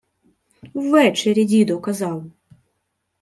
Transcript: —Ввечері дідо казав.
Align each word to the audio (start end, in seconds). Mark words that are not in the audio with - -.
—Ввечері 0.73 1.45
дідо 1.45 1.79
казав. 1.79 2.23